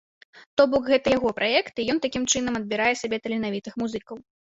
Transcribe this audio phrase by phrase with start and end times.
[0.59, 4.17] То бок, гэта яго праект і ён такім чынам адбірае сабе таленавітых музыкаў.